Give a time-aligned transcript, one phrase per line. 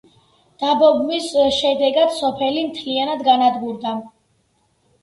[0.61, 1.27] დაბომბვის
[1.57, 3.97] შედეგად სოფელი მთლიანად განადგურდა.